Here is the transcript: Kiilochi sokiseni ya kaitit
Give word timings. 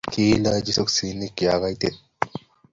Kiilochi 0.13 0.71
sokiseni 0.73 1.25
ya 1.41 1.59
kaitit 1.61 1.95